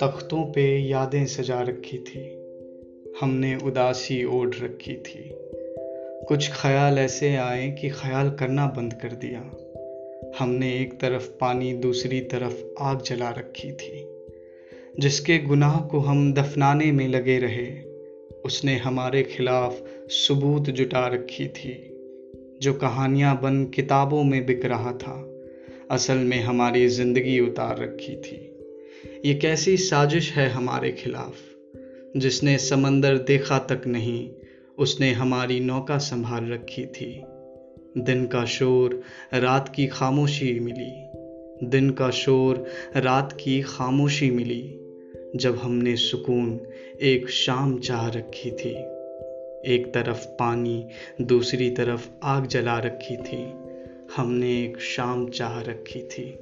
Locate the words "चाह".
47.78-48.08, 55.28-55.60